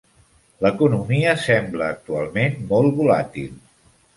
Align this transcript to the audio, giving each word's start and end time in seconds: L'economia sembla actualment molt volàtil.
L'economia 0.65 1.35
sembla 1.49 1.91
actualment 1.99 2.57
molt 2.73 2.99
volàtil. 3.03 3.53